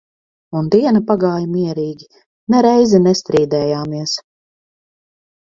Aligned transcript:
Un 0.59 0.69
diena 0.75 1.01
pagāja 1.11 1.49
mierīgi, 1.57 2.09
ne 2.55 2.63
reizi 2.67 3.03
nestrīdējāmies. 3.09 4.19